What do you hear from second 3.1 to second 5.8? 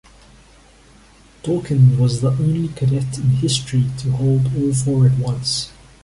in history to hold all four at once.